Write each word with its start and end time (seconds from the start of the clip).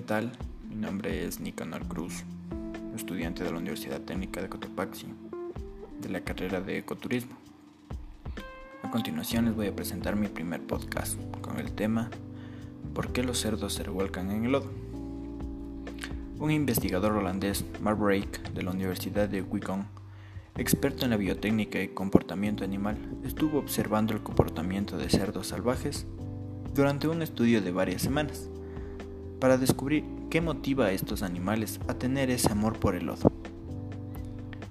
tal? 0.00 0.32
Mi 0.68 0.74
nombre 0.74 1.26
es 1.26 1.38
Nicanor 1.38 1.86
Cruz, 1.86 2.24
estudiante 2.96 3.44
de 3.44 3.52
la 3.52 3.58
Universidad 3.58 4.00
Técnica 4.00 4.40
de 4.40 4.48
Cotopaxi, 4.48 5.06
de 6.00 6.08
la 6.08 6.22
carrera 6.22 6.62
de 6.62 6.78
Ecoturismo. 6.78 7.36
A 8.82 8.90
continuación 8.90 9.44
les 9.44 9.54
voy 9.54 9.66
a 9.66 9.76
presentar 9.76 10.16
mi 10.16 10.28
primer 10.28 10.62
podcast 10.62 11.20
con 11.42 11.58
el 11.58 11.72
tema 11.72 12.08
¿Por 12.94 13.12
qué 13.12 13.22
los 13.22 13.38
cerdos 13.38 13.74
se 13.74 13.82
revuelcan 13.82 14.30
en 14.30 14.46
el 14.46 14.52
lodo? 14.52 14.70
Un 16.38 16.50
investigador 16.50 17.12
holandés, 17.12 17.64
Mark 17.82 17.98
Brake, 17.98 18.40
de 18.54 18.62
la 18.62 18.70
Universidad 18.70 19.28
de 19.28 19.42
Wicon, 19.42 19.86
experto 20.56 21.04
en 21.04 21.10
la 21.10 21.18
biotécnica 21.18 21.82
y 21.82 21.88
comportamiento 21.88 22.64
animal, 22.64 22.96
estuvo 23.24 23.58
observando 23.58 24.14
el 24.14 24.22
comportamiento 24.22 24.96
de 24.96 25.10
cerdos 25.10 25.48
salvajes 25.48 26.06
durante 26.74 27.08
un 27.08 27.20
estudio 27.20 27.60
de 27.60 27.72
varias 27.72 28.00
semanas 28.00 28.48
para 29.42 29.58
descubrir 29.58 30.04
qué 30.30 30.40
motiva 30.40 30.86
a 30.86 30.92
estos 30.92 31.24
animales 31.24 31.80
a 31.88 31.94
tener 31.94 32.30
ese 32.30 32.52
amor 32.52 32.78
por 32.78 32.94
el 32.94 33.06
lodo. 33.06 33.32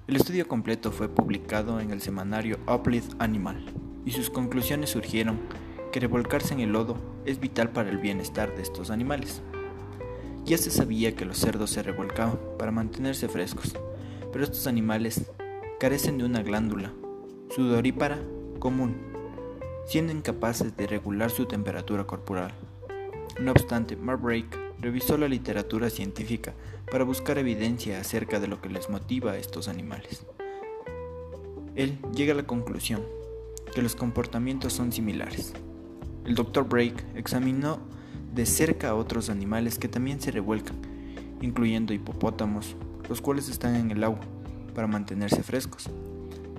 El 0.06 0.16
estudio 0.16 0.48
completo 0.48 0.90
fue 0.92 1.10
publicado 1.10 1.78
en 1.78 1.90
el 1.90 2.00
semanario 2.00 2.58
Uplift 2.66 3.12
Animal 3.18 3.66
y 4.06 4.12
sus 4.12 4.30
conclusiones 4.30 4.88
surgieron 4.88 5.40
que 5.92 6.00
revolcarse 6.00 6.54
en 6.54 6.60
el 6.60 6.72
lodo 6.72 6.96
es 7.26 7.38
vital 7.38 7.68
para 7.68 7.90
el 7.90 7.98
bienestar 7.98 8.56
de 8.56 8.62
estos 8.62 8.88
animales. 8.88 9.42
Ya 10.46 10.56
se 10.56 10.70
sabía 10.70 11.14
que 11.14 11.26
los 11.26 11.36
cerdos 11.36 11.68
se 11.68 11.82
revolcaban 11.82 12.38
para 12.58 12.72
mantenerse 12.72 13.28
frescos, 13.28 13.74
pero 14.32 14.42
estos 14.42 14.66
animales 14.66 15.30
carecen 15.80 16.16
de 16.16 16.24
una 16.24 16.42
glándula 16.42 16.94
sudorípara 17.54 18.16
común, 18.58 18.96
siendo 19.84 20.14
incapaces 20.14 20.74
de 20.78 20.86
regular 20.86 21.30
su 21.30 21.44
temperatura 21.44 22.04
corporal. 22.04 22.54
No 23.38 23.50
obstante, 23.50 23.96
Mark 23.96 24.22
Brake 24.22 24.61
revisó 24.82 25.16
la 25.16 25.28
literatura 25.28 25.88
científica 25.90 26.54
para 26.90 27.04
buscar 27.04 27.38
evidencia 27.38 28.00
acerca 28.00 28.40
de 28.40 28.48
lo 28.48 28.60
que 28.60 28.68
les 28.68 28.90
motiva 28.90 29.32
a 29.32 29.38
estos 29.38 29.68
animales. 29.68 30.26
Él 31.76 31.98
llega 32.12 32.32
a 32.32 32.36
la 32.36 32.46
conclusión 32.46 33.00
que 33.72 33.80
los 33.80 33.94
comportamientos 33.94 34.72
son 34.72 34.90
similares. 34.90 35.54
El 36.26 36.34
Dr. 36.34 36.68
Brake 36.68 37.04
examinó 37.14 37.78
de 38.34 38.44
cerca 38.44 38.90
a 38.90 38.94
otros 38.96 39.30
animales 39.30 39.78
que 39.78 39.88
también 39.88 40.20
se 40.20 40.32
revuelcan, 40.32 40.76
incluyendo 41.40 41.94
hipopótamos, 41.94 42.76
los 43.08 43.20
cuales 43.20 43.48
están 43.48 43.76
en 43.76 43.92
el 43.92 44.02
agua 44.02 44.20
para 44.74 44.88
mantenerse 44.88 45.44
frescos. 45.44 45.90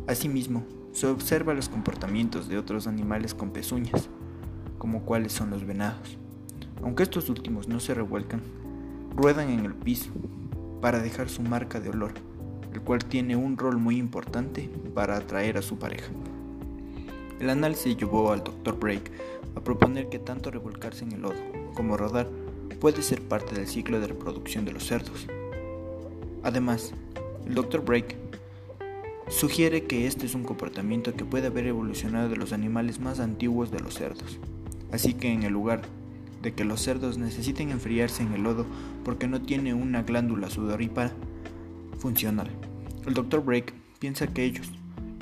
Asimismo, 0.08 0.66
se 0.94 1.08
observa 1.08 1.54
los 1.54 1.68
comportamientos 1.68 2.48
de 2.48 2.58
otros 2.58 2.88
animales 2.88 3.34
con 3.34 3.52
pezuñas, 3.52 4.10
como 4.78 5.04
cuáles 5.04 5.34
son 5.34 5.50
los 5.50 5.66
venados. 5.66 6.18
Aunque 6.84 7.03
estos 7.03 7.30
últimos 7.30 7.67
no 7.67 7.80
se 7.80 7.94
revuelcan, 7.94 8.42
ruedan 9.16 9.50
en 9.50 9.66
el 9.66 9.73
piso 9.73 10.12
para 10.81 11.00
dejar 11.00 11.30
su 11.30 11.42
marca 11.42 11.80
de 11.80 11.90
olor, 11.90 12.14
el 12.73 12.81
cual 12.81 13.06
tiene 13.06 13.36
un 13.36 13.58
rol 13.58 13.78
muy 13.78 13.98
importante 13.98 14.70
para 14.94 15.17
atraer 15.17 15.58
a 15.58 15.62
su 15.62 15.78
pareja. 15.80 16.12
El 17.40 17.50
análisis 17.50 17.98
llevó 17.98 18.31
al 18.31 18.44
Dr. 18.44 18.78
Brake 18.78 19.12
a 19.56 19.62
proponer 19.62 20.09
que 20.09 20.20
tanto 20.20 20.52
revolcarse 20.52 21.03
en 21.03 21.14
el 21.14 21.22
lodo 21.22 21.42
como 21.73 21.98
rodar 21.98 22.28
puede 22.84 23.02
ser 23.02 23.22
parte 23.22 23.56
del 23.56 23.66
ciclo 23.66 24.02
de 24.02 24.08
reproducción 24.08 24.66
de 24.66 24.73
los 24.73 24.86
cerdos. 24.86 25.25
Además, 26.44 26.94
el 27.47 27.56
Dr. 27.56 27.80
Brake 27.80 28.18
sugiere 29.30 29.86
que 29.86 30.06
este 30.06 30.25
es 30.25 30.36
un 30.36 30.44
comportamiento 30.44 31.14
que 31.14 31.23
puede 31.23 31.47
haber 31.47 31.66
evolucionado 31.66 32.28
de 32.28 32.36
los 32.36 32.52
animales 32.52 33.00
más 33.00 33.22
antiguos 33.22 33.72
de 33.72 33.80
los 33.80 33.94
cerdos. 33.94 34.38
Así 34.92 35.14
que 35.14 35.31
en 35.31 35.44
el 35.44 35.53
lugar 35.53 35.84
de 36.44 36.54
que 36.54 36.66
los 36.66 36.82
cerdos 36.82 37.18
necesiten 37.18 37.72
enfriarse 37.72 38.22
en 38.22 38.34
el 38.34 38.44
lodo 38.44 38.68
porque 39.04 39.28
no 39.28 39.42
tiene 39.42 39.74
una 39.74 40.04
glándula 40.04 40.50
sudorípara 40.50 41.14
funcional. 41.98 42.52
El 43.08 43.16
Dr. 43.16 43.44
Brake 43.44 43.74
piensa 44.00 44.28
que 44.28 44.44
ellos 44.44 44.72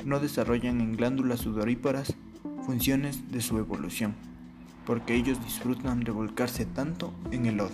no 0.04 0.20
desarrollan 0.20 0.82
en 0.82 0.98
glándulas 0.98 1.42
sudoríparas 1.42 2.16
funciones 2.66 3.32
de 3.32 3.42
su 3.42 3.58
evolución, 3.60 4.16
porque 4.86 5.16
ellos 5.16 5.42
disfrutan 5.44 6.04
de 6.04 6.12
volcarse 6.12 6.66
tanto 6.66 7.14
en 7.32 7.46
el 7.46 7.58
lodo. 7.58 7.72